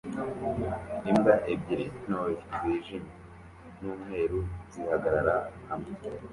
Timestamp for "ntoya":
2.03-2.43